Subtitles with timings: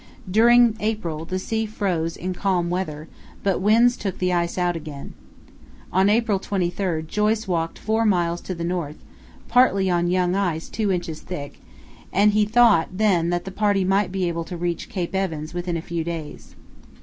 [0.27, 3.07] During April the sea froze in calm weather,
[3.43, 5.13] but winds took the ice out again.
[5.93, 8.97] On April 23 Joyce walked four miles to the north,
[9.47, 11.59] partly on young ice two inches thick,
[12.11, 15.77] and he thought then that the party might be able to reach Cape Evans within
[15.77, 16.55] a few days.